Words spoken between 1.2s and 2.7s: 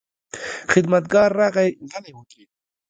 راغی، غلی ودرېد.